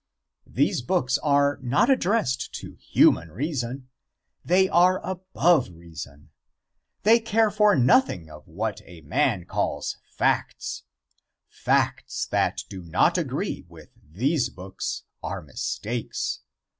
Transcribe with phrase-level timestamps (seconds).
[0.47, 3.87] These books are not addressed to human reason.
[4.43, 6.31] They are above reason.
[7.03, 10.81] They care nothing for what a man calls "facts."
[11.49, 16.39] Facts that do not agree with these books are mistakes.